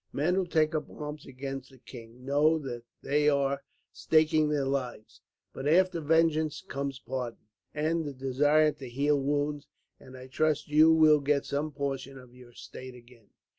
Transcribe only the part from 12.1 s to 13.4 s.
of your estate again.